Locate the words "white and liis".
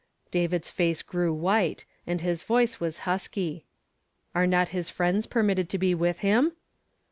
1.31-2.43